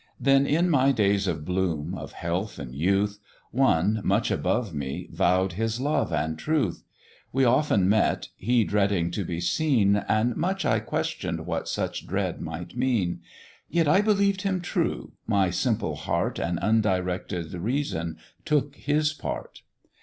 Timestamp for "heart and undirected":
15.95-17.53